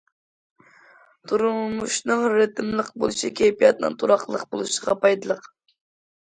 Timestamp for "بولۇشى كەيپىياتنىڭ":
3.03-3.99